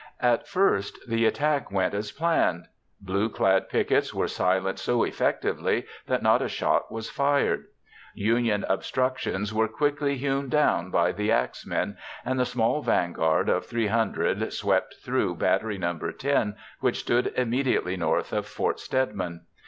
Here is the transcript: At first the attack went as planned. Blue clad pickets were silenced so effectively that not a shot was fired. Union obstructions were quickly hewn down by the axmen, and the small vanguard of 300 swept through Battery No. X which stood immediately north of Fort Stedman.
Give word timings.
At 0.23 0.47
first 0.47 0.97
the 1.07 1.27
attack 1.27 1.71
went 1.71 1.93
as 1.93 2.11
planned. 2.11 2.65
Blue 3.01 3.29
clad 3.29 3.69
pickets 3.69 4.15
were 4.15 4.27
silenced 4.27 4.83
so 4.83 5.03
effectively 5.03 5.85
that 6.07 6.23
not 6.23 6.41
a 6.41 6.47
shot 6.49 6.91
was 6.91 7.11
fired. 7.11 7.65
Union 8.15 8.65
obstructions 8.67 9.53
were 9.53 9.67
quickly 9.67 10.17
hewn 10.17 10.49
down 10.49 10.89
by 10.89 11.11
the 11.11 11.31
axmen, 11.31 11.97
and 12.25 12.39
the 12.39 12.45
small 12.47 12.81
vanguard 12.81 13.47
of 13.47 13.67
300 13.67 14.51
swept 14.51 14.95
through 15.03 15.35
Battery 15.35 15.77
No. 15.77 15.95
X 16.03 16.49
which 16.79 16.97
stood 17.01 17.27
immediately 17.37 17.95
north 17.95 18.33
of 18.33 18.47
Fort 18.47 18.79
Stedman. 18.79 19.41